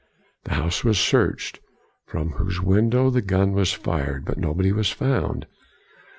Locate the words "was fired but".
3.51-4.39